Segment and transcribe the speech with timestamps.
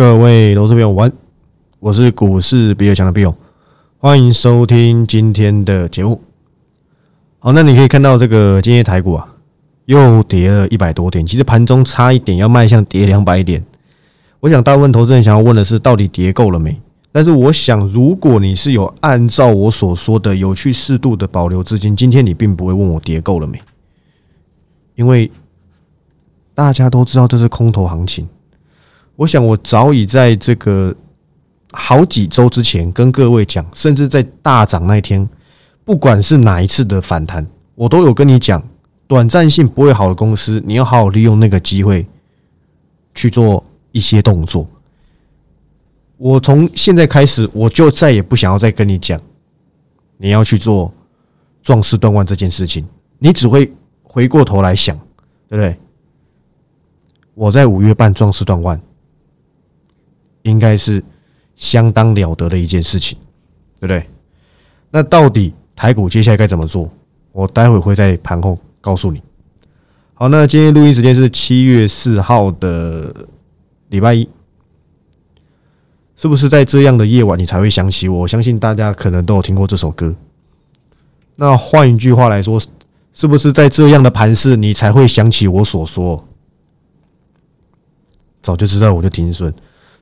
[0.00, 1.12] 各位投资朋友，晚，
[1.78, 3.34] 我是股市比尔强的比友，
[3.98, 6.18] 欢迎收听今天的节目。
[7.38, 9.28] 好，那你可以看到这个今天台股啊，
[9.84, 13.62] 又跌了一百多点，其实盘中差一点要迈向跌两百点。
[14.40, 16.80] 我想大部分投资人想要问的是，到底跌够了没？
[17.12, 23.60] 但是我想，如果你是有按照我所说的有去适度的保留资金，今天你并不会问我跌够了没，
[24.94, 25.30] 因为
[26.54, 28.26] 大家都知道这是空头行情。
[29.20, 30.96] 我想，我早已在这个
[31.72, 35.28] 好几周之前跟各位讲，甚至在大涨那天，
[35.84, 38.66] 不管是哪一次的反弹，我都有跟你讲，
[39.06, 42.06] 短暂性不会好的公司，你要好好利用那个机会
[43.14, 43.62] 去做
[43.92, 44.66] 一些动作。
[46.16, 49.20] 我从现在开始，我就再也不想要再跟你讲，
[50.16, 50.90] 你要去做
[51.62, 53.70] 壮士断腕这件事情，你只会
[54.02, 54.96] 回过头来想，
[55.46, 55.76] 对不对？
[57.34, 58.80] 我在五月半壮士断腕。
[60.42, 61.02] 应该是
[61.56, 63.18] 相当了得的一件事情，
[63.78, 64.06] 对不对？
[64.90, 66.90] 那到底台股接下来该怎么做？
[67.32, 69.22] 我待会会在盘后告诉你。
[70.14, 73.14] 好，那今天录音时间是七月四号的
[73.88, 74.28] 礼拜一，
[76.16, 78.20] 是不是在这样的夜晚你才会想起我？
[78.20, 80.14] 我相信大家可能都有听过这首歌。
[81.36, 82.60] 那换一句话来说，
[83.14, 86.22] 是不是在这样的盘势你才会想起我所说？
[88.42, 89.54] 早就知道我就停损。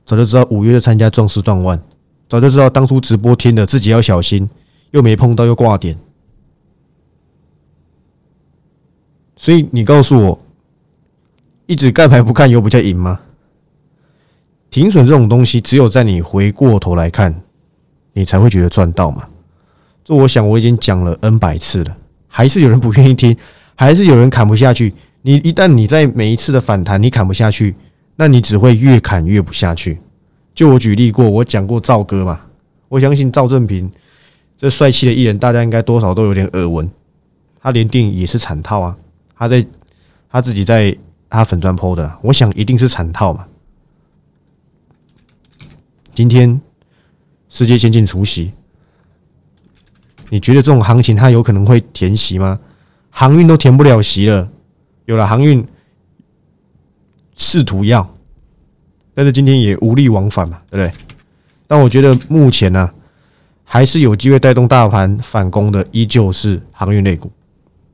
[0.09, 1.79] 早就知道五月就参加壮士断腕，
[2.27, 4.49] 早就知道当初直播听了自己要小心，
[4.89, 5.95] 又没碰到又挂点，
[9.35, 10.39] 所以你告诉我，
[11.67, 13.19] 一直盖牌不看有比较赢吗？
[14.71, 17.43] 停损这种东西，只有在你回过头来看，
[18.13, 19.27] 你才会觉得赚到嘛。
[20.03, 21.95] 这我想我已经讲了 N 百次了，
[22.27, 23.37] 还是有人不愿意听，
[23.75, 24.91] 还是有人砍不下去。
[25.21, 27.75] 你一旦你在每一次的反弹，你砍不下去。
[28.21, 29.97] 那你只会越砍越不下去。
[30.53, 32.41] 就我举例过，我讲过赵哥嘛，
[32.89, 33.89] 我相信赵正平
[34.57, 36.91] 这帅气的艺人，大家应该多少都有点耳闻。
[37.61, 38.97] 他连电影也是惨套啊，
[39.37, 39.65] 他在
[40.29, 40.93] 他自己在
[41.29, 43.47] 他粉砖剖的，我想一定是惨套嘛。
[46.13, 46.59] 今天
[47.47, 48.51] 世界先进除夕，
[50.27, 52.59] 你觉得这种行情它有可能会填席吗？
[53.09, 54.49] 航运都填不了席了，
[55.05, 55.65] 有了航运。
[57.41, 58.05] 试图要，
[59.19, 60.97] 但是今天也无力往返嘛，对不对？
[61.67, 62.89] 但我觉得目前呢，
[63.65, 67.29] 还是有机会带动大盘反攻的，依旧是航运类股，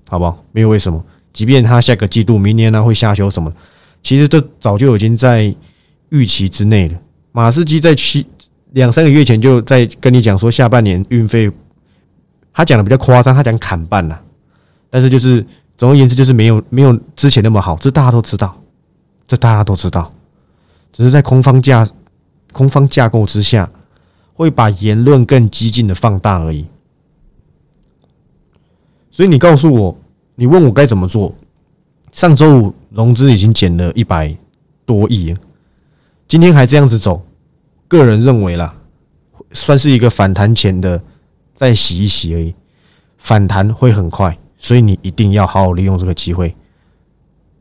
[0.07, 0.45] 好不好？
[0.51, 1.03] 没有为什么，
[1.33, 3.51] 即便它下个季度、明年呢会下修什么，
[4.03, 5.51] 其实这早就已经在
[6.09, 6.99] 预期之内了。
[7.31, 8.23] 马士基在七
[8.73, 11.51] 两三个月前就在跟你讲说，下半年运费，
[12.53, 14.21] 他讲的比较夸张，他讲砍半了，
[14.91, 15.43] 但是就是
[15.75, 18.55] 总而言之，就是没有没有之前那么好，这大家都知道。
[19.27, 20.13] 这大家都知道，
[20.95, 21.85] 只是在空方架、
[22.53, 23.69] 空方架构之下，
[24.33, 26.66] 会把言论更激进的放大而已。
[29.11, 29.97] 所以你告诉我，
[30.35, 31.35] 你问我该怎么做？
[32.13, 34.34] 上周五融资已经减了一百
[34.85, 35.35] 多亿，
[36.29, 37.22] 今天还这样子走，
[37.89, 38.73] 个人认为啦，
[39.51, 41.03] 算是一个反弹前的
[41.53, 42.55] 再洗一洗而已。
[43.17, 46.55] 反弹会很快，所以你一定要好好利用这个机会。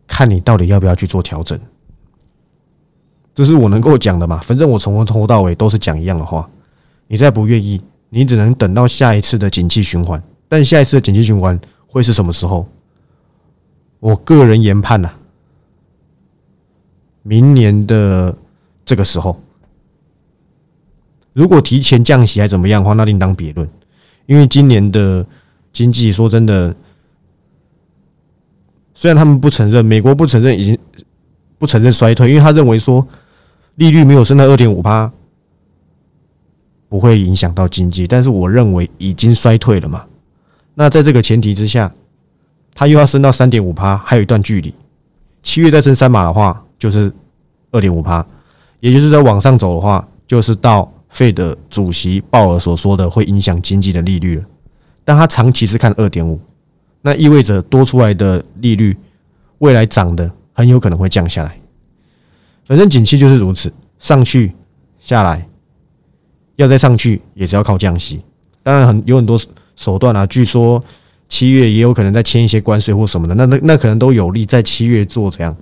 [0.07, 1.59] 看你到底要不要去做调整，
[3.35, 4.39] 这是我能够讲的嘛？
[4.39, 6.49] 反正我从头到尾都是讲一样的话。
[7.07, 10.23] 你再不愿意，你只能等到下一次的景气循环。
[10.49, 12.67] 但下一次的景气循环会是什么时候？
[13.99, 15.11] 我个人研判呐，
[17.23, 18.37] 明年的
[18.85, 19.41] 这个时候，
[21.33, 23.69] 如果提前降息还怎么样的话，那另当别论。
[24.27, 25.27] 因为今年的
[25.73, 26.75] 经济，说真的。
[28.95, 30.79] 虽然他们不承认，美国不承认，已经
[31.59, 33.07] 不承认衰退，因为他认为说
[33.77, 35.11] 利率没有升到二点五趴，
[36.89, 38.07] 不会影响到经济。
[38.07, 40.05] 但是我认为已经衰退了嘛。
[40.75, 41.93] 那在这个前提之下，
[42.75, 44.73] 它又要升到三点五趴，还有一段距离。
[45.43, 47.13] 七月再升三码的话，就是
[47.71, 48.25] 二点五趴，
[48.81, 54.45] 也就是在往上走的话，就是到费的主席鲍尔所说的会影响经济的利率了。
[55.05, 56.41] 但他长期是看二点五。
[57.03, 58.97] 那意味着多出来的利率，
[59.59, 61.59] 未来涨的很有可能会降下来。
[62.67, 64.53] 反正景气就是如此，上去
[64.99, 65.47] 下来，
[66.57, 68.23] 要再上去也是要靠降息。
[68.63, 69.41] 当然很有很多
[69.77, 70.83] 手段啊，据说
[71.29, 75.57] 七月也有可能再签一些关税或什么的，那那那可能都有利在七月做这样。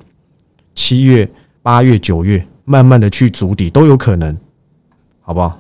[0.75, 1.29] 七月、
[1.63, 4.37] 八月、九月，慢慢的去筑底都有可能，
[5.21, 5.59] 好不好？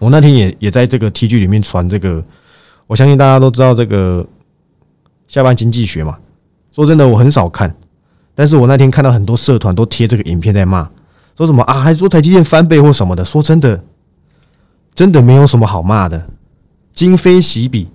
[0.00, 2.24] 我那天也也在这个 T G 里面传这个，
[2.86, 4.26] 我相信大家都知道这个。
[5.28, 6.16] 下班经济学嘛，
[6.70, 7.76] 说真的，我很少看，
[8.36, 10.88] 但是我那天看到很多社团都贴这个影片在骂，
[11.36, 11.80] 说什么啊？
[11.80, 13.24] 还说台积电翻倍或什么的？
[13.24, 13.82] 说真的，
[14.94, 16.22] 真的没有什么好骂的。
[16.92, 17.88] 今非昔比，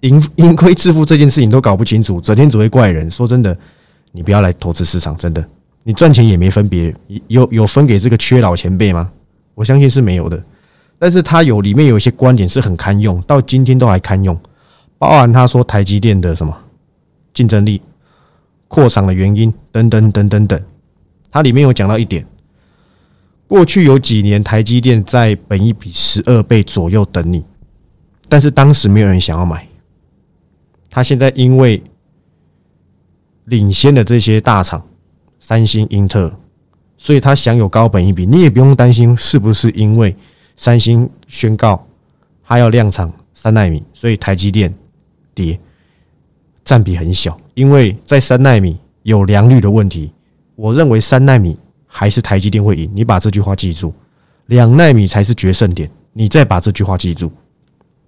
[0.00, 3.08] 盈盈亏自负这件事情都搞不清楚，整天只会怪人。
[3.08, 3.56] 说真的，
[4.10, 5.44] 你不要来投资市场，真的，
[5.84, 6.92] 你赚钱也没分别，
[7.28, 9.10] 有有分给这个缺老前辈吗？
[9.54, 10.42] 我相信是没有的。
[10.98, 14.36] 但是他有里面有一些观点是很堪用，到今天都还堪用，
[14.98, 16.56] 包含他说台积电的什么
[17.32, 17.80] 竞争力
[18.74, 20.60] 扩张的原因等等等等等。
[21.30, 22.26] 它里面有讲到一点，
[23.46, 27.44] 过去有几年台积电在本一比十二倍左右等你，
[28.28, 29.64] 但是当时没有人想要买。
[30.90, 31.80] 他现在因为
[33.44, 34.84] 领先的这些大厂，
[35.38, 36.32] 三星、英特尔，
[36.96, 38.26] 所以他享有高本一比。
[38.26, 40.16] 你也不用担心是不是因为
[40.56, 41.86] 三星宣告
[42.44, 44.74] 它要量产三纳米，所以台积电
[45.32, 45.58] 跌
[46.64, 50.10] 占比很小，因为在三纳米有良率的问题。
[50.56, 53.92] 我认为三纳米还是台积电会赢，你把这句话记住。
[54.46, 57.30] 两纳米才是决胜点，你再把这句话记住，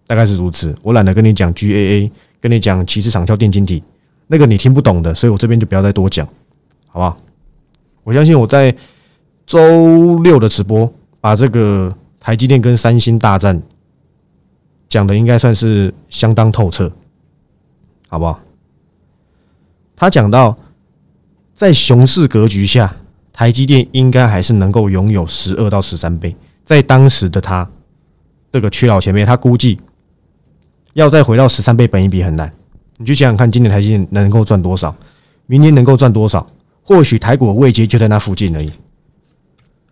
[0.07, 0.75] 大概是如此。
[0.83, 2.11] 我懒得跟你讲 GAA，
[2.41, 3.83] 跟你讲骑士长效电晶体，
[4.27, 6.27] 那个你听不懂的，所以我这边就不要再多讲，
[6.87, 7.17] 好不好？
[8.05, 8.73] 我相信我在
[9.47, 13.61] 周六的直播把这个台积电跟三星大战
[14.89, 16.93] 讲的应该算是相当透彻，
[18.09, 18.39] 好不好？
[19.97, 20.57] 他讲到。
[21.55, 22.95] 在熊市格局下，
[23.33, 26.37] 台积电应该还是能够拥有十二到十三倍。
[26.67, 27.67] 在当时的他，
[28.53, 29.81] 这个缺老前辈，他估计
[30.93, 32.53] 要再回到十三倍本一比很难。
[32.99, 34.95] 你去想想看，今年台积电能够赚多少？
[35.47, 36.47] 明年能够赚多少？
[36.83, 38.71] 或许台股的位阶就在那附近而已。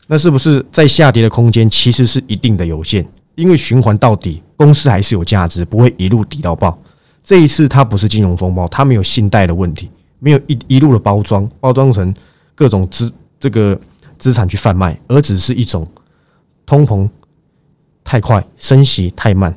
[0.07, 3.09] 那是不是在下跌的空间其实是一定的有限？
[3.37, 6.79] 因为循环到底，公司还是有价值，不会一路抵到爆。
[7.23, 9.89] 这一次它不是金融风暴，它没有信贷的问题。
[10.25, 12.15] 没有一一路的包装，包装成
[12.55, 13.79] 各种资这个
[14.19, 15.87] 资产去贩卖，而只是一种
[16.65, 17.07] 通膨
[18.03, 19.55] 太快、升息太慢，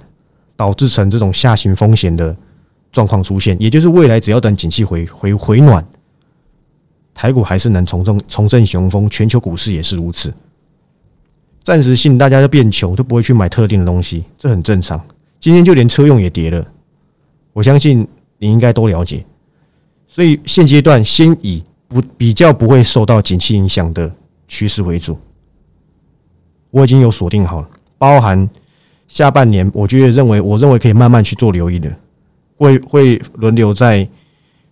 [0.58, 2.36] 导致成这种下行风险的
[2.92, 3.56] 状况出现。
[3.62, 5.88] 也就是未来只要等景气回回回暖，
[7.14, 10.34] 台股还是能重振重振雄风，全球股市也是如此。
[11.64, 15.02] 暂时性大家就变穷，就不会去买特定的东西，这很正常。
[15.40, 16.68] 今天就连车用也跌了，
[17.54, 18.06] 我相信
[18.38, 19.26] 你应该都了解。
[20.18, 24.12] 所以现阶段先以不比较不会受到景气影响的
[24.48, 25.16] 趋势为主，
[26.72, 27.70] 我已经有锁定好了，
[28.00, 28.50] 包含
[29.08, 31.96] 下半年，我觉得认为我认为可以慢慢去做留意的，
[32.58, 34.10] 会会轮流在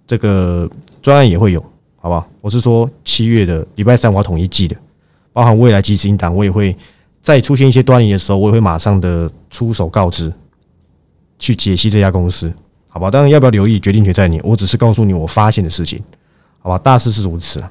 [0.08, 0.68] 这个
[1.00, 1.64] 专案也会有，
[1.98, 2.28] 好不好？
[2.42, 4.76] 我是说七月的礼拜三我要统一记的，
[5.32, 6.76] 包含未来基金档，我也会
[7.22, 10.34] 在出现一些端倪的时候，我也会马上的出手告知，
[11.38, 12.52] 去解析这家公司。
[12.96, 14.40] 好吧，当然要不要留意，决定权在你。
[14.42, 16.02] 我只是告诉你我发现的事情，
[16.60, 16.78] 好吧？
[16.78, 17.62] 大事是如此。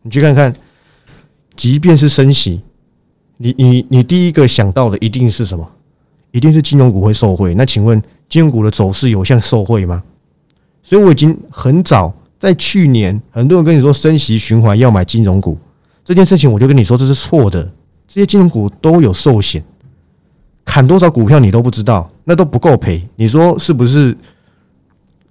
[0.00, 0.50] 你去看看，
[1.54, 2.62] 即便是升息，
[3.36, 5.70] 你你你第一个想到的一定是什么？
[6.30, 7.54] 一定是金融股会受惠。
[7.54, 10.02] 那请问金融股的走势有像受惠吗？
[10.82, 15.58] 所以我已经很早在去年，很多人跟你说升息循环要买金融股
[16.02, 17.62] 这件事情，我就跟你说这是错的。
[18.06, 19.62] 这些金融股都有寿险。
[20.78, 23.02] 砍多少股票你都不知道，那都不够赔。
[23.16, 24.16] 你说是不是？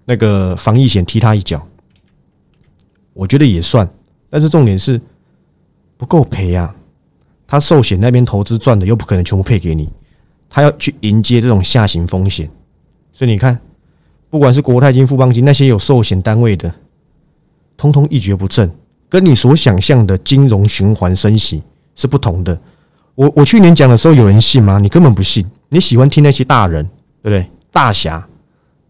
[0.04, 1.66] 那个防疫险踢他一脚，
[3.14, 3.90] 我觉得也算。
[4.30, 5.00] 但是重点是
[5.96, 6.76] 不够赔啊！
[7.48, 9.88] 他寿险那边投资赚的又不可能全部配给你，
[10.50, 12.50] 他要去迎接这种下行风险。
[13.14, 13.58] 所以你看，
[14.30, 16.70] 不管是国泰金、富邦金那些有寿险单位的，
[17.78, 18.70] 通通一蹶不振，
[19.08, 21.64] 跟你所想象的金融循环升息
[21.96, 22.60] 是不同的。
[23.18, 24.78] 我我去年讲的时候，有人信吗？
[24.78, 25.44] 你根本不信。
[25.70, 26.86] 你喜欢听那些大人，
[27.24, 27.50] 对不对？
[27.72, 28.20] 大侠，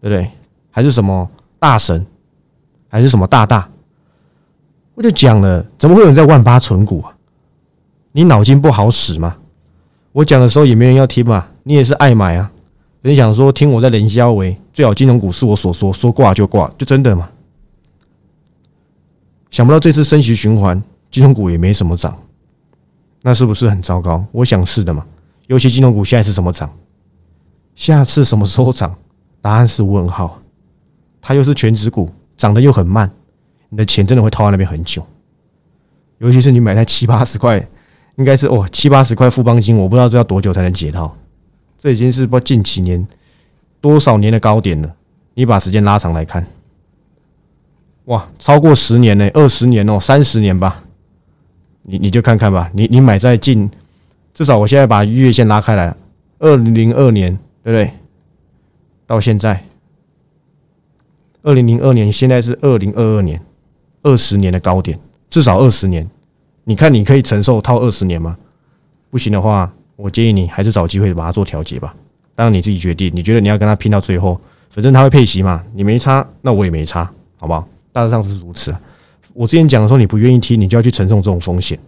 [0.02, 0.30] 对不对？
[0.70, 1.26] 还是什么
[1.58, 2.06] 大神，
[2.88, 3.66] 还是什么大大？
[4.94, 7.14] 我就讲了，怎么会有人在万八存股啊？
[8.12, 9.34] 你脑筋不好使吗？
[10.12, 11.48] 我讲的时候也没人要听嘛。
[11.62, 12.52] 你也是爱买啊？
[13.00, 17.30] 你想说听我在连销为最好金融股是我所说，说挂就挂，就真的吗？
[19.50, 22.14] 想不到这次升息循环，金融股也没什么涨。
[23.28, 24.24] 那是不是很糟糕？
[24.32, 25.04] 我想是的嘛。
[25.48, 26.72] 尤其金融股现在是什么涨？
[27.76, 28.96] 下次什么时候涨？
[29.42, 30.40] 答案是问号。
[31.20, 33.10] 它又是全指股，涨得又很慢，
[33.68, 35.06] 你的钱真的会套在那边很久。
[36.16, 37.58] 尤其是你买在七八十块，
[38.16, 41.14] 应该是哦七八十块富邦金，我不知道这要多久才能解套。
[41.76, 43.06] 这已经是不近几年
[43.78, 44.90] 多少年的高点了。
[45.34, 46.46] 你把时间拉长来看，
[48.06, 50.82] 哇，超过十年呢，二十年哦，三十年吧。
[51.90, 53.68] 你你就看看吧，你你买在近，
[54.34, 55.96] 至少我现在把月线拉开来了，
[56.38, 57.90] 二零零二年对不对？
[59.06, 59.64] 到现在，
[61.42, 63.40] 二零零二年，现在是二零二二年，
[64.02, 64.98] 二十年的高点，
[65.30, 66.06] 至少二十年。
[66.64, 68.36] 你看你可以承受套二十年吗？
[69.08, 71.94] 不行的话，我建议你还是找机会把它做调节吧。
[72.34, 77.66] 当然你自己决定，你觉得你要跟他拼到最后，反正他会配息嘛，你没差，那我也没差，好不好？
[77.90, 78.76] 大致上是如此。
[79.34, 81.78] 我之前讲的时候，你不愿意听，你就要去承受这种风险，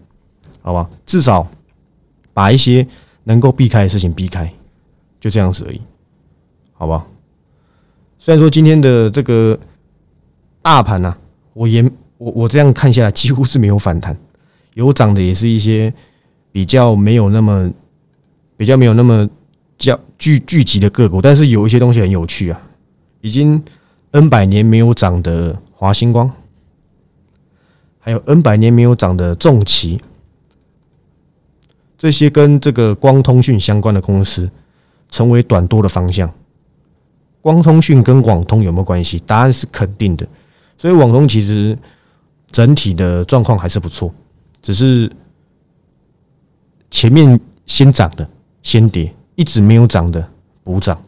[0.63, 0.89] 好吧？
[1.05, 1.47] 至少
[2.33, 2.87] 把一些
[3.25, 4.53] 能够避开的事情避开，
[5.21, 5.81] 就这样子而已，
[6.73, 7.07] 好吧？
[8.19, 9.59] 虽然说今天的这个
[10.63, 11.17] 大盘呢，
[11.55, 11.83] 我也
[12.19, 14.17] 我我这样看下来，几乎是没有反弹。
[14.75, 15.93] 有涨的也是一些
[16.53, 17.71] 比较没有那么
[18.57, 19.29] 比较没有那么
[19.77, 22.61] 较聚聚集的个股，但是有一些东西很有趣啊，
[23.21, 23.61] 已经
[24.13, 26.31] N 百年没有涨的华星光，
[28.01, 30.01] 还有 N 百年没有涨的重旗，
[31.97, 34.51] 这些跟这个光通讯相关的公司
[35.11, 36.33] 成为短多的方向。
[37.43, 39.19] 光通讯跟网通有没有关系？
[39.27, 40.27] 答案是肯定的，
[40.77, 41.79] 所以网通其实
[42.51, 44.13] 整体的状况还是不错。
[44.63, 45.11] 只是
[46.91, 48.29] 前面先涨的
[48.63, 50.27] 先跌，一直没有涨的
[50.63, 51.03] 补涨，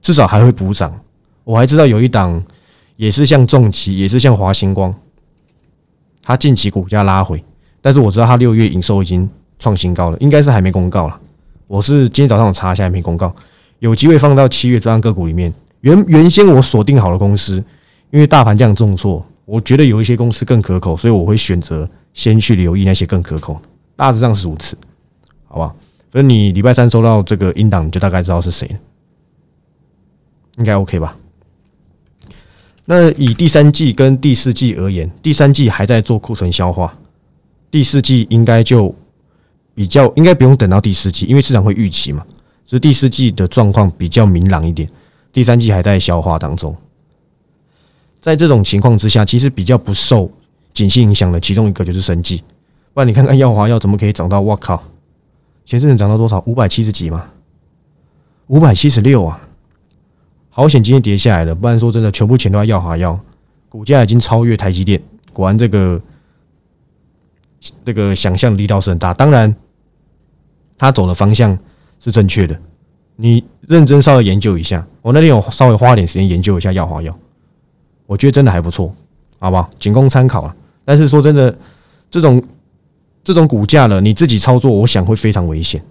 [0.00, 0.98] 至少还会补涨。
[1.44, 2.42] 我还知道有一档
[2.96, 4.94] 也是像重企，也是像华星光，
[6.30, 7.42] 它近期股价拉回，
[7.80, 11.20] 但是我知道它六月营收已经创新高了，应该是还没公告了。
[11.66, 13.34] 我是今天早上我查一下，还没公告，
[13.80, 15.52] 有机会放到七月专案个股里面。
[15.80, 17.56] 原原先我锁定好的公司，
[18.12, 21.88] 因为大盘这样重挫，我觉得有一些公司更可口，所以我会选择。
[22.12, 23.60] 先去留意那些更可口，
[23.94, 24.76] 大致上是如此，
[25.46, 25.72] 好吧？
[26.10, 28.74] 所以你礼拜三收到这个音档，你就大概知道是谁了，
[30.58, 31.16] 应该 OK 吧？
[32.92, 36.92] 那以第三季跟第四季而言，第三季还在做库存消化，
[37.70, 38.92] 第四季应该就
[39.76, 42.26] 比较应该不用等到第四季，因为市场会预期嘛，
[42.64, 44.90] 所以第四季的状况比较明朗一点，
[45.32, 46.76] 第三季还在消化当中，
[48.20, 50.28] 在这种情况之下，其实比较不受。
[50.74, 52.42] 景气影响的其中一个就是生计，
[52.92, 54.40] 不然你看看耀华药怎么可以涨到？
[54.40, 54.82] 我靠，
[55.64, 56.42] 前阵子涨到多少？
[56.44, 57.24] 五百七十几嘛，
[58.48, 59.40] 五百七十六啊！
[60.60, 63.18] 保险今天跌下来了，不然说真的，全部钱都在耀华药，
[63.66, 65.00] 股价已经超越台积电。
[65.32, 65.98] 果然这个
[67.82, 69.14] 这个想象力道是很大。
[69.14, 69.56] 当然，
[70.76, 71.58] 他走的方向
[71.98, 72.54] 是正确的。
[73.16, 77.18] 你认真稍微研究一下，我那天有稍微花点时间研究一下耀华药，
[78.04, 78.94] 我觉得真的还不错，
[79.38, 79.70] 好不好？
[79.78, 80.54] 仅供参考啊。
[80.84, 81.58] 但是说真的，
[82.10, 82.42] 这种
[83.24, 85.82] 这种股价呢，你自己操作，我想会非常危险。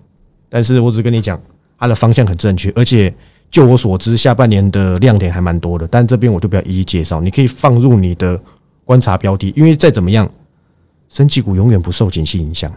[0.47, 1.41] 但是我只跟你讲，
[1.79, 3.11] 它的方向很正确，而且
[3.51, 5.87] 就我所知，下半年的亮点还蛮多的。
[5.87, 8.39] 但这边我就不要一一介绍，你可以放入你的
[8.85, 10.29] 观察标的，因为再怎么样，
[11.09, 12.71] 升级股永远不受景气影响。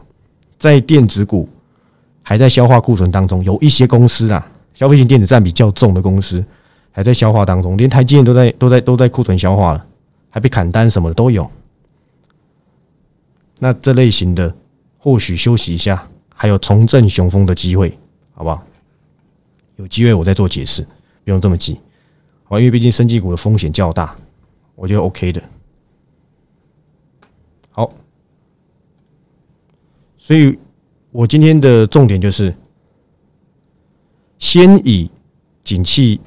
[0.59, 1.49] 在电子股
[2.23, 6.43] 还在消化库存当中，有一些公司啊，消费型电子占比较重的公司
[6.91, 9.87] 还在消化当中，连台积电都在都在都在库存消化了，
[10.31, 11.51] 还被砍单什么的都有。
[13.59, 14.53] 那这类型的
[14.97, 16.03] 或许休息一下，
[16.35, 17.97] 还有重振雄风的机会，
[18.35, 18.63] 好不好？
[19.83, 20.81] 有机会我再做解释，
[21.25, 21.77] 不用这么急，
[22.45, 24.15] 好，因为毕竟生技股的风险较大，
[24.77, 25.43] 我觉得 OK 的。
[27.71, 27.91] 好，
[30.17, 30.57] 所以
[31.11, 32.55] 我今天的重点就是，
[34.39, 35.11] 先以
[35.65, 36.21] 景气，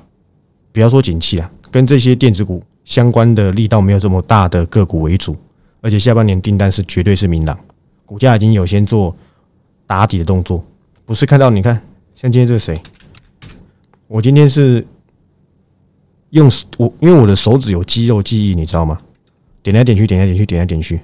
[0.74, 5.34] 不要说景气啊，跟这些电子股相关的力道没有这么大的个股为主。
[5.80, 7.58] 而且下半年订单是绝对是明朗，
[8.06, 9.16] 股价已经有先做
[9.88, 10.62] 打底的动作，
[11.06, 11.76] 不是看到你看，
[12.16, 12.82] 像今天这个谁？
[14.08, 14.86] 我今天是
[16.30, 19.00] 用我因为我的手指有肌肉记忆，你知道吗？
[19.64, 21.00] 点来点去，点来点去，点来点去。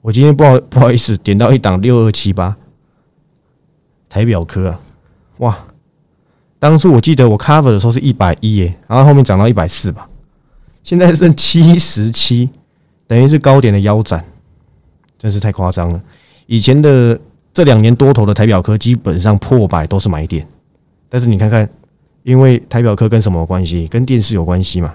[0.00, 2.56] 我今天不好不好意思，点到一档六二七八
[4.08, 4.80] 台表科啊，
[5.38, 5.64] 哇！
[6.58, 10.08] 当初我记得我 cover 的时候是一百一耶，然后后面涨到一百四吧，
[10.82, 12.50] 现在剩七十七。
[13.06, 14.24] 等于是高点的腰斩，
[15.18, 16.02] 真是太夸张了。
[16.46, 17.20] 以前的
[17.52, 20.46] 这两年多头的台表科基本上破百都是买点，
[21.12, 21.68] 但是你看看，
[22.22, 23.86] 因为台表科跟什么关系？
[23.86, 24.94] 跟电视有关系嘛？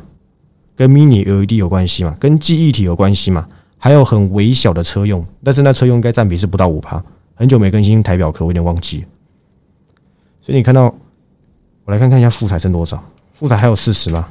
[0.76, 2.18] 跟 mini LED 有关系嘛？
[2.20, 3.48] 跟记忆体有关系嘛？
[3.78, 7.04] 还有很微小的车用，但是那车用应该占比是不到五趴。
[7.36, 9.06] 很久没更新台表科，我有点忘记。
[10.42, 10.86] 所以你看到，
[11.86, 13.00] 我来看看一下富彩剩多少？
[13.34, 14.28] 富彩还有四十吗？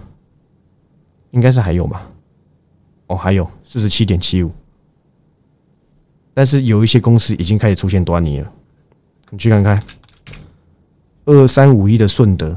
[1.31, 2.11] 应该是还有吧。
[3.07, 4.51] 哦，还有四十七点七五，
[6.35, 8.53] 但是有一些公司已经开始出现端倪了。
[9.31, 9.81] 你去看看
[11.27, 12.57] 二三五一的顺德，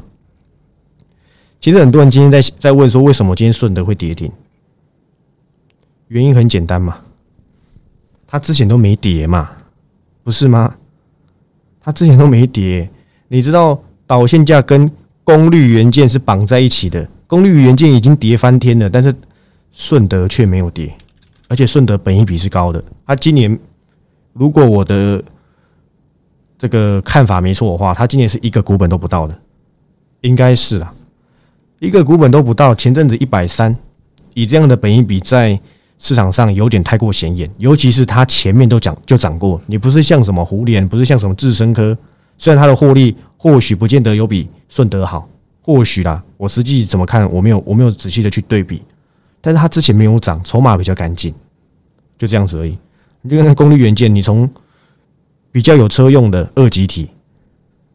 [1.59, 4.31] 其实很多人今天在在问说，为什么今天顺德会跌停？
[6.07, 7.01] 原因很简单嘛，
[8.25, 9.51] 它之前都没跌嘛，
[10.23, 10.73] 不是吗？
[11.81, 12.89] 它之前都没跌，
[13.27, 14.89] 你知道导线架跟
[15.23, 19.13] 功率元件是绑在一起的，功率元件已经跌翻天了，但是。
[19.71, 20.91] 顺德却没有跌，
[21.47, 22.83] 而且顺德本益比是高的。
[23.05, 23.57] 它今年
[24.33, 25.23] 如果我的
[26.59, 29.33] 这个看法没错的话，它今年是一个股本都不到的，
[30.21, 30.93] 应该是啦，
[31.79, 32.75] 一个股本都不到。
[32.75, 33.73] 前阵子一百三，
[34.33, 35.57] 以这样的本益比在
[35.97, 41.97] 市场上有点太过显眼，尤其是它前面都讲就涨过，你不是像什么胡联，不是像什么智深科，
[42.37, 45.25] 虽然它的获利或许不见得有比顺德好，
[45.61, 48.83] 或许啦，我实际怎么看我没有我没有仔细的去对比，
[49.39, 51.33] 但是它之前没有涨，筹码比较干净，
[52.17, 52.77] 就这样子而已。
[53.21, 54.49] 你就看功率元件，你从
[55.51, 57.09] 比较有车用的二级体，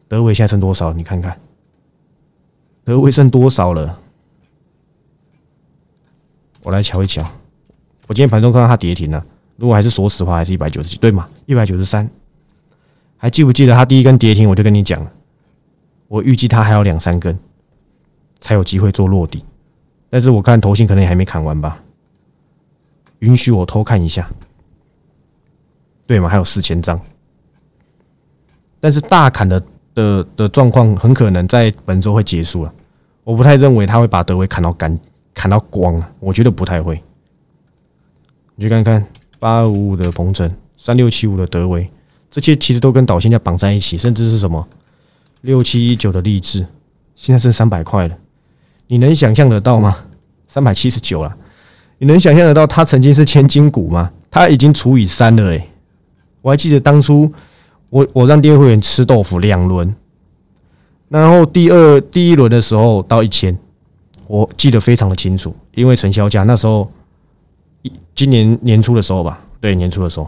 [0.07, 0.91] 德维现在剩多少？
[0.93, 1.39] 你看看，
[2.83, 3.99] 德维剩多少了？
[6.63, 7.23] 我来瞧一瞧。
[8.07, 11.29] 我今天盘中看到它跌停了，如果还是锁死的话，还是一百九十几，对吗？
[11.45, 12.09] 一百九十三，
[13.17, 14.49] 还记不记得它第一根跌停？
[14.49, 15.07] 我就跟你讲，
[16.07, 17.37] 我预计它还有两三根
[18.39, 19.43] 才有机会做落地，
[20.09, 21.81] 但是我看头型可能也还没砍完吧？
[23.19, 24.29] 允许我偷看一下。
[26.07, 26.29] 对吗？
[26.29, 27.01] 还有四千张，
[28.85, 29.59] 但是大砍的
[29.95, 32.71] 的的状况很可能在本周会结束了。
[33.23, 34.95] 我不太认为他会把德威砍到干
[35.33, 37.01] 砍到光啊，我觉得不太会。
[38.53, 39.03] 你去看看
[39.39, 41.89] 八五五的鹏程，三六七五的德威，
[42.29, 44.67] 这些其实都跟导线价绑在一起，甚至是什么
[45.41, 46.63] 六七一九的励志，
[47.15, 48.15] 现在剩三百块了，
[48.85, 49.97] 你能想象得到吗？
[50.47, 51.35] 三百七十九了，
[51.97, 54.11] 你能想象得到它曾经是千金股吗？
[54.29, 55.71] 它已经除以三了，诶。
[56.43, 57.33] 我还记得当初
[57.89, 59.95] 我我让第二会员吃豆腐两轮，
[61.07, 63.57] 然后第二第一轮的时候到一千，
[64.27, 66.91] 我记得非常的清楚，因为成交价那时候
[68.13, 70.27] 今年年初的时候吧，对年初的时候，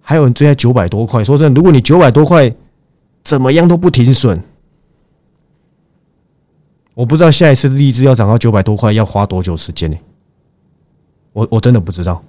[0.00, 1.24] 还有人追在九百多块。
[1.24, 2.52] 说真的，如果你九百多块
[3.24, 4.40] 怎么样都不停损，
[6.94, 9.98] 我不知道下一次荔枝要涨到九百多块要花多久时间呢？
[11.32, 12.22] 我我真的不知道。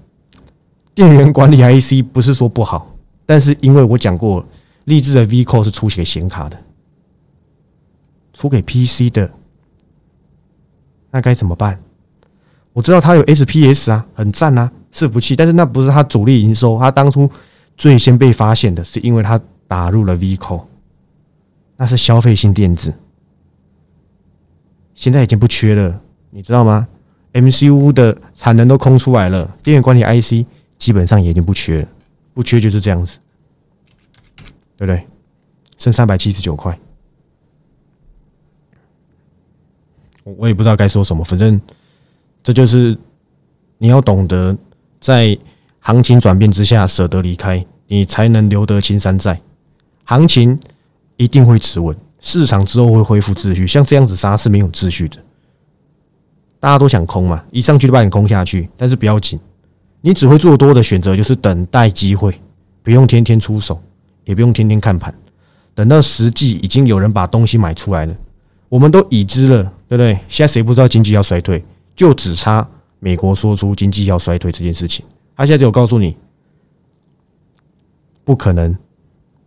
[0.95, 2.91] 电源管理 IC 不是说不好，
[3.27, 4.43] 但是因为我讲过，
[4.85, 6.57] 励志的 V Core 是出给显卡的，
[8.33, 9.29] 出给 PC 的，
[11.11, 11.77] 那该怎么办？
[12.73, 17.29] 我知道它有 SPS 啊，很赞啊，伺服器，但是那不是它主力营收，它当初
[17.75, 20.63] 最先被发现的是因为它打入了 V Core，
[21.75, 22.93] 那是消费性电子，
[24.95, 26.87] 现在已经不缺了，你知道吗
[27.33, 30.47] ？MCU 的产能都空出来了，电源管理 IC。
[30.77, 31.87] 基本上也已经不缺了，
[32.37, 33.17] 不缺就是这样子，
[34.77, 35.03] 对不对？
[35.79, 36.79] 剩三百七十九块，
[40.23, 41.59] 我我也不知道该说什么，反正
[42.43, 42.95] 这就是
[43.79, 44.55] 你要懂得
[45.01, 45.35] 在
[45.79, 49.41] 行情转变之下舍得离开，你才能留得青山在。
[50.03, 50.59] 行情
[51.15, 53.65] 一定会持稳，市场之后会恢复秩序。
[53.65, 55.17] 像这样子杀是没有秩序的，
[56.59, 59.39] 大家都想空嘛，一上去就把你空下去，但是不要紧。
[60.01, 62.39] 你只会做多的选择，就是等待机会，
[62.83, 63.81] 不用天天出手，
[64.25, 65.13] 也不用天天看盘，
[65.73, 68.15] 等到实际已经有人把东西买出来了，
[68.69, 70.13] 我们都已知了，对不对？
[70.29, 71.63] 现在谁不知道经济要衰退？
[71.95, 72.67] 就只差
[72.99, 75.03] 美国说出经济要衰退这件事情，
[75.35, 76.15] 他现在只有告诉你
[78.23, 78.75] 不可能，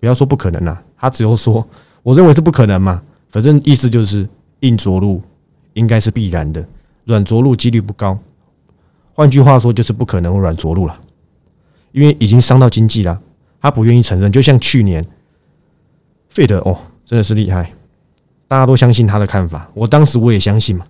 [0.00, 1.66] 不要说不可能啊，他只有说
[2.02, 4.28] 我认为是不可能嘛，反正意思就是
[4.60, 5.22] 硬着陆
[5.74, 6.66] 应该是必然的，
[7.04, 8.18] 软着陆几率不高。
[9.20, 10.98] 换句话说，就是不可能软着陆了，
[11.92, 13.20] 因为已经伤到经济了。
[13.60, 15.06] 他不愿意承认，就像去年
[16.30, 17.70] 费德哦，真的是厉害，
[18.48, 19.70] 大家都相信他的看法。
[19.74, 20.86] 我当时我也相信嘛。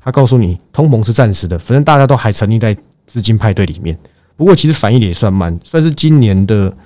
[0.00, 3.96] 他告诉你，通膨是暂时的，反正大家都还沉溺在资金派对里面。
[4.34, 6.76] 不过其实反应也算慢，算是今年的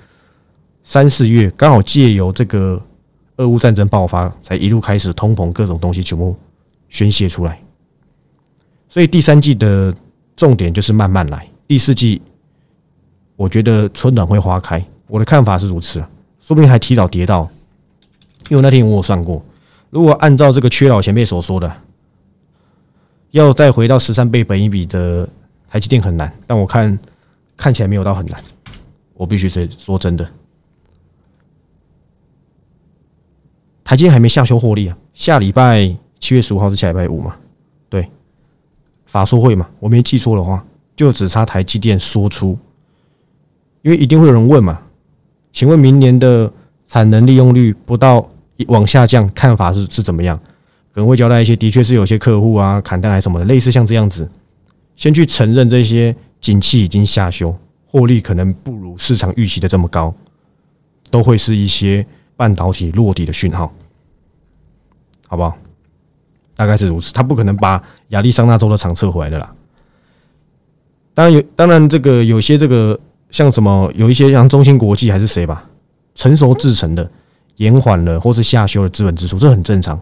[0.83, 2.79] 三四月，刚好借由这个
[3.37, 6.35] 俄乌战争爆发，才一路开始通膨，各种东西全部
[6.87, 7.59] 宣泄出来。
[8.87, 9.91] 所以第三季的。
[10.41, 11.47] 重点就是慢慢来。
[11.67, 12.19] 第四季，
[13.35, 15.99] 我觉得春暖会花开，我的看法是如此，
[16.39, 17.47] 说不定还提早跌到。
[18.49, 19.45] 因为那天我有算过，
[19.91, 21.71] 如果按照这个缺老前辈所说的，
[23.29, 25.29] 要再回到十三倍本一比的
[25.67, 26.97] 台积电很难，但我看
[27.55, 28.43] 看起来没有到很难。
[29.13, 30.27] 我必须是说真的，
[33.83, 37.35] 台积电还没下修获利啊，下礼拜七月十五号是下礼拜五嘛？
[39.11, 42.57] 法说会嘛，我没记错的话，就只差台积电说出，
[43.81, 44.79] 因为一定会有人问嘛，
[45.51, 46.49] 请问明年的
[46.87, 48.25] 产能利用率不到
[48.67, 50.39] 往下降，看法是是怎么样？
[50.93, 54.29] 可能会交代一些，的确是有些客户啊砍单还是什么的，类似像这样子，
[54.95, 57.53] 先去承认这些景气已经下修，
[57.85, 60.13] 获利可能不如市场预期的这么高，
[61.09, 62.05] 都会是一些
[62.37, 63.73] 半导体落地的讯号，
[65.27, 65.57] 好不好？
[66.61, 69.51] 大概是如此，他不可能把亚利桑那州的厂撤回来的啦。
[71.15, 72.99] 当然有，当然这个有些这个
[73.31, 75.67] 像什么有一些像中芯国际还是谁吧，
[76.13, 77.09] 成熟制成的
[77.55, 79.99] 延缓了或是下修了资本支出，这很正常。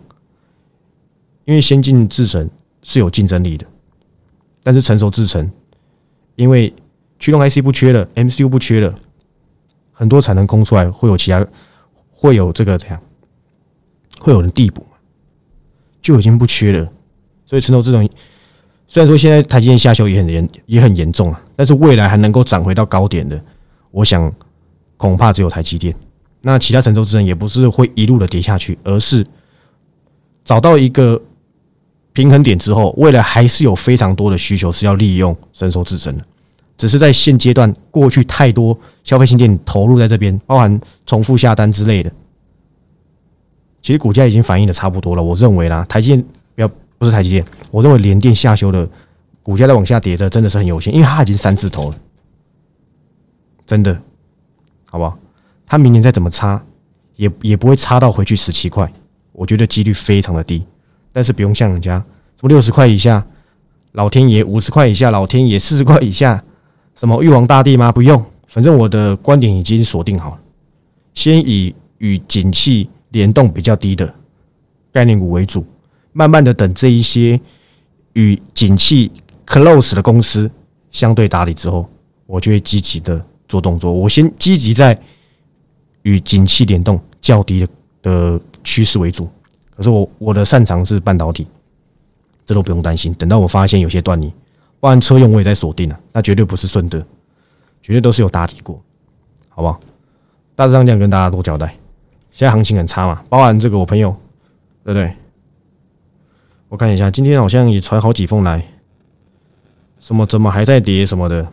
[1.46, 2.50] 因为先进制程
[2.84, 3.66] 是有竞争力的，
[4.62, 5.50] 但是成熟制程
[6.36, 6.74] 因为
[7.20, 8.94] 驱动 IC 不缺了，MCU 不缺了，
[9.94, 11.48] 很多产能空出来，会有其他
[12.12, 13.02] 会有这个怎样，
[14.20, 14.86] 会有人递补
[16.02, 16.88] 就已经不缺了。
[17.46, 18.08] 所以成熟这种
[18.88, 23.42] 虽然说现在台积电下修也很严也很严重啊，但是未来还能够涨回到高点的，
[23.92, 24.32] 我想
[24.98, 25.96] 恐怕只有台积电。
[26.42, 29.26] 那其他成熟制程也不是会一路的跌下去，而是
[30.44, 31.22] 找到一个。
[32.12, 36.26] 平衡点之后，未来还是有非常多的需求是要利用成熟制程的，
[36.76, 42.12] 只是在现阶段，过去太多消费性电投入在这边，包含重复下单之类的，
[43.82, 45.24] 其实股价已经反映的差不多了。
[45.24, 48.88] 我认为啦，台积电不要不是台积电，我认为联电下修的
[49.42, 51.98] 股价在往下跌的真的是很有限，因为它已经三字头了，
[53.66, 54.00] 真的，
[54.86, 55.18] 好不好？
[55.66, 56.62] 它明年再怎么差，
[57.16, 58.92] 也也不会差到回去十七块，
[59.32, 60.66] 我觉得几率非常的低。
[61.12, 61.98] 但是不用像人家
[62.36, 63.26] 什么六十块以下，
[63.94, 66.44] 老天爷五十块以下，老天爷四十块以下，
[66.96, 67.92] 什么玉皇大帝吗？
[67.92, 70.40] 不用，反正我的观点已经锁定好了，
[71.14, 74.14] 先以与景气联动比较低的
[74.92, 75.66] 概念股为主，
[76.12, 77.40] 慢慢的等这一些
[78.14, 79.12] 与景气
[79.46, 80.50] close 的公司
[80.92, 81.90] 相对打理之后，
[82.26, 83.92] 我就会积极的做动作。
[83.92, 85.00] 我先积极在
[86.04, 87.68] 与景气联动较低的
[88.02, 89.28] 的趋势为主。
[89.76, 91.48] 可是我我的擅长是半导体，
[92.46, 93.14] 这都不用担心。
[93.14, 94.34] 等到我发现有些端倪，
[94.80, 97.00] 不然车用我也在锁定了，那绝对不是顺德，
[97.82, 98.84] 绝对都是有打底过，
[99.48, 99.80] 好不好？
[100.56, 101.74] 大致上这样跟大家多交代。
[102.40, 104.16] 现在行情很差嘛，包含这个我朋友，
[104.86, 105.14] 对不对？
[106.70, 108.66] 我看一下，今天好像也传好几封来，
[110.00, 111.46] 什么怎么还在跌什么的，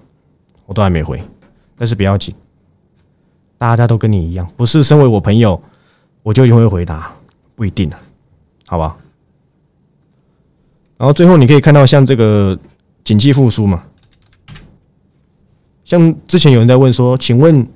[0.65, 1.21] 我都还没回。
[1.77, 2.33] 但是不要紧，
[3.59, 5.61] 大家都跟你一样，不是身为我朋友，
[6.23, 7.13] 我就一定会回答，
[7.57, 7.99] 不一定啊。
[8.69, 8.97] 好吧，
[10.99, 12.57] 然后最后你可以看到，像这个
[13.03, 13.83] 景气复苏嘛，
[15.85, 17.69] 像之前有人在问说，请问，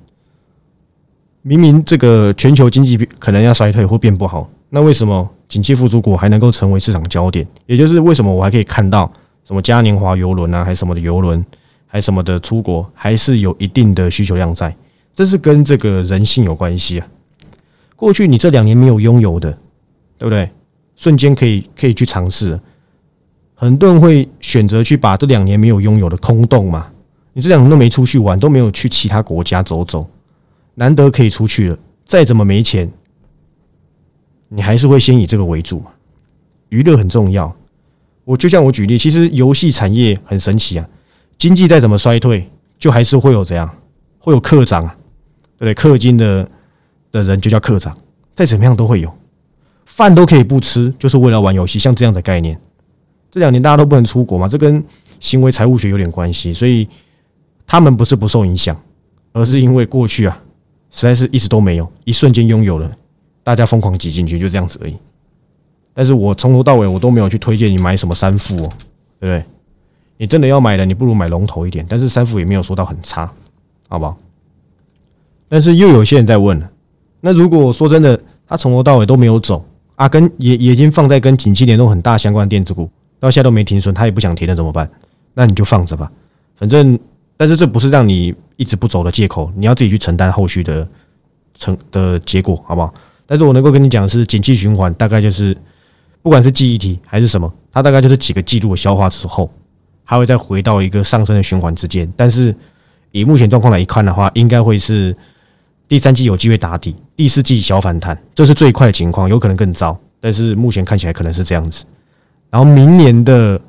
[1.43, 7.45] 明明这个全球经济可能要衰退或变不好，那为什么景气复苏股还能够成为市场焦点？
[7.65, 9.11] 也就是为什么我还可以看到
[9.45, 11.43] 什么嘉年华游轮啊，还是什么的游轮，
[11.87, 14.75] 还什么的出国，还是有一定的需求量在？
[15.15, 17.07] 这是跟这个人性有关系啊。
[17.95, 19.51] 过去你这两年没有拥有的，
[20.17, 20.49] 对不对？
[20.95, 22.59] 瞬间可以可以去尝试，
[23.55, 26.87] 很多人会选择去把这两年没有拥有的空洞嘛？
[27.33, 30.07] 你这两年都没出去玩，都没有去其他国家走走，
[30.75, 32.91] 难得可以出去了，再怎么没钱，
[34.49, 35.91] 你还是会先以这个为主嘛？
[36.69, 37.53] 娱乐很重要。
[38.23, 40.87] 我就像我举例，其实游戏产业很神奇啊，
[41.37, 43.69] 经济再怎么衰退，就还是会有怎样，
[44.19, 44.95] 会有课长啊，
[45.57, 45.91] 对不对？
[45.91, 46.47] 氪金的
[47.11, 47.95] 的人就叫课长，
[48.35, 49.11] 再怎么样都会有。
[49.85, 52.57] 饭都可以不吃，就是为了玩游戏，像这样的概念。
[53.29, 54.83] 这两年大家都不能出国嘛，这跟
[55.19, 56.87] 行为财务学有点关系，所以
[57.67, 58.79] 他们不是不受影响，
[59.33, 60.41] 而是因为过去啊，
[60.91, 62.91] 实在是一直都没有，一瞬间拥有了，
[63.43, 64.95] 大家疯狂挤进去，就这样子而已。
[65.93, 68.69] 但是我从头到尾我都没有去推荐你买什么三副哦，
[69.19, 69.43] 对不对？
[70.17, 73.25] 你真的要买的，你不如买龙头一点，但是三副也没有说到很差，
[73.87, 74.17] 好不好？
[75.49, 76.69] 但是又有些人在问了，
[77.19, 79.65] 那如果说真的，他从头到尾都没有走。
[79.95, 84.89] 啊，跟也也已经放在跟景气联动很大相关的电子股，到现在都没停损，他也不想停了怎么办？
[85.35, 86.11] 那你就放着吧，
[86.55, 86.97] 反正，
[87.41, 90.87] 但是这不是让你一直不走的借口，你要自己去承担后续的
[91.55, 92.93] 成的结果，好不好？
[93.25, 95.57] 但是我能够跟你讲的是，景气循环大概就是，
[96.21, 99.51] 不管是记忆体还是什么，它大概就是几个季度的消化之后，
[100.03, 102.07] 还会再回到一个上升的循环之间。
[102.15, 102.55] 但是
[103.11, 105.17] 以目前状况来看的话，应该会是。
[105.87, 111.83] 第三季有机会打底，第四季小反弹，这是最快的情况，有可能更糟，但是目前看起来可能是这样子。
[112.51, 113.59] 然后明年的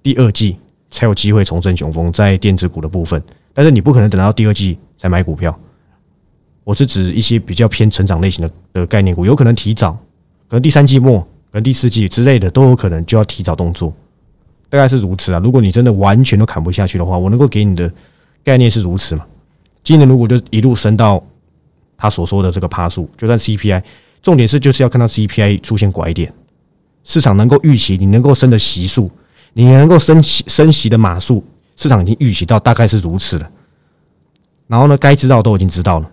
[0.00, 0.56] 第二季
[0.96, 5.54] 才有机会重振雄风，在电子股的部分，但是你不可能等到第二季才买股票。
[6.64, 9.92] 我是指一些比较偏成长类型的的概念股，有可能提早，
[10.48, 13.92] 可能第三季末、可能第四季之类的都有可能就要提早动作，
[14.70, 15.38] 大概是如此啊。
[15.38, 17.92] 如果你真的完全都砍不下去的话，我能够给你的
[18.42, 19.26] 概念是如此嘛？
[19.84, 21.22] 今年如果就一路升到。
[21.98, 23.82] 他所说的这个趴数，就算 CPI，
[24.20, 26.30] 重点是就是要看到 CPI 出现拐点，
[27.04, 29.10] 市场能够预期你能够升的息数，
[29.58, 31.42] 你能够升息升息的码数，
[31.76, 33.50] 市场已经预期到大概是如此了。
[34.66, 36.10] 然后呢，该知道都已经知道了，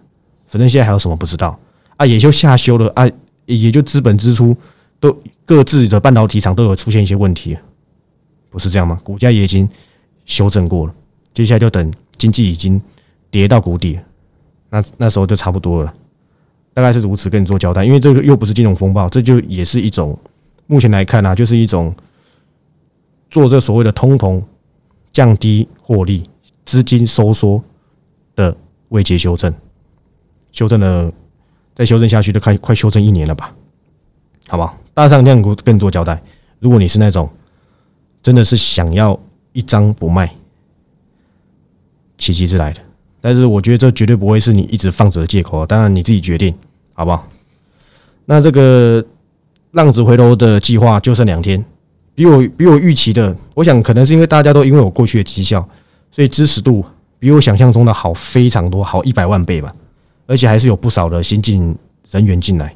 [0.48, 1.60] 反正现在还有什么不知道
[1.98, 2.06] 啊？
[2.06, 3.06] 也就下修了啊，
[3.46, 4.56] 也就资本支出
[4.98, 5.14] 都
[5.46, 7.58] 各自的半导体厂都有出现一些问题，
[8.50, 8.98] 不是这样吗？
[9.04, 9.68] 股价也已经
[10.26, 10.94] 修正过了，
[11.34, 12.82] 接下来就等经济已经
[13.30, 14.00] 跌到谷底，
[14.70, 15.94] 那那时候就差不多了，
[16.74, 17.84] 大概是如此跟你做交代。
[17.84, 20.18] 因为这个又不是金融风暴，这就也是一种
[20.66, 21.94] 目前来看呢，就是一种
[23.34, 24.40] 做这所谓的通膨、
[25.12, 26.30] 降低获利、
[26.68, 27.60] 资金收缩
[28.36, 28.56] 的
[28.90, 29.52] 未接修正，
[30.52, 31.12] 修正了
[31.74, 33.52] 再修正下去都快快修正一年了吧？
[34.48, 34.78] 好不好？
[34.94, 36.22] 大上这样跟你做交代。
[36.60, 37.28] 如果你是那种
[38.22, 39.20] 真的是想要
[39.52, 40.32] 一张不卖，
[42.20, 42.80] 奇迹之来的，
[43.20, 45.66] 但是我觉得这绝对不会是你一直放着的借口。
[45.66, 46.54] 当然你自己决定，
[46.94, 47.28] 好不好？
[48.26, 49.04] 那这个
[49.72, 51.66] 浪子回头的计划就剩两天，
[52.16, 55.68] 比我比我预期的，我想可能是因为大家都因为我过去的绩效，
[56.12, 56.84] 所以支持度
[57.20, 59.74] 比我想象中的好非常多，好一百万倍吧。
[60.26, 61.76] 而且还是有不少的新进
[62.10, 62.74] 人员进来。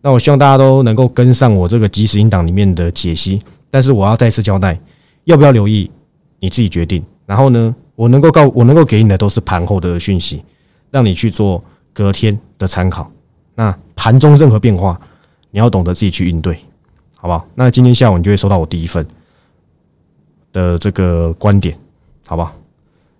[0.00, 4.78] 那我希望大家都能够跟上我这个即时音档里面的解析，但是我要再次交代，
[5.24, 5.90] 要不要留意
[6.38, 7.04] 你自己决定。
[7.26, 10.42] 然后呢，我能够告我能够给你的都是盘后的讯息，
[10.90, 11.62] 让你去做
[11.92, 13.10] 隔天的参考。
[13.54, 14.98] 那盘中任何变化，
[15.50, 16.58] 你要懂得自己去应对，
[17.20, 17.46] 好不好？
[17.54, 19.06] 那今天下午你就会收到我第一份
[20.52, 21.76] 的这个观点，
[22.26, 22.54] 好不好？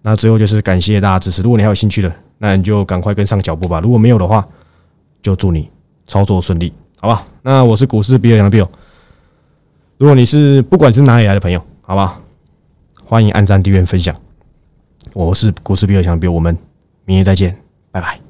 [0.03, 1.43] 那最后就是感谢大家支持。
[1.43, 3.81] 如果你还有兴趣的，那你就赶快跟上脚步吧。
[3.81, 4.47] 如果没有的话，
[5.21, 5.69] 就祝你。
[6.11, 7.27] 操作顺利，好吧？
[7.43, 8.67] 那我是股市比尔杨 Bill。
[9.99, 12.19] 如果你是不管是哪里来的朋友，好吧，
[13.05, 14.17] 欢迎按赞、订阅、分享。
[15.13, 16.57] 我是股市比尔杨 Bill，我们
[17.05, 17.55] 明天再见，
[17.91, 18.28] 拜拜。